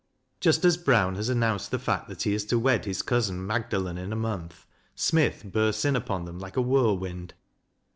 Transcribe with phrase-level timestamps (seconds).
[0.39, 3.99] Just as Brown has announced the fact that he is to wed his cousin Magdalen
[3.99, 7.35] in a month, Smith bursts in upon them like a whirlwind.